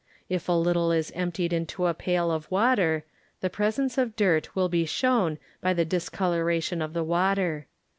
If 0.29 0.49
a 0.49 0.53
little 0.53 0.91
is 0.91 1.11
emptied 1.11 1.53
into 1.53 1.85
a 1.85 1.93
pail 1.93 2.31
of 2.31 2.49
water, 2.49 3.03
the 3.41 3.51
presence 3.51 3.99
of 3.99 4.15
dirt 4.15 4.55
will 4.55 4.67
be 4.67 4.83
shown 4.83 5.37
by 5.61 5.75
the 5.75 5.85
discoloration 5.85 6.81
of 6.81 6.93
the 6.93 7.03
water. 7.03 7.67